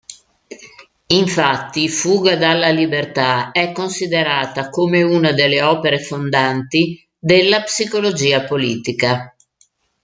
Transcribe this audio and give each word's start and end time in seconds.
Infatti, 1.13 1.87
"Fuga 1.87 2.35
dalla 2.35 2.69
libertà" 2.71 3.51
è 3.51 3.71
considerata 3.71 4.71
come 4.71 5.03
una 5.03 5.31
delle 5.31 5.61
opere 5.61 5.99
fondanti 5.99 7.07
della 7.19 7.61
psicologia 7.61 8.43
politica. 8.45 9.35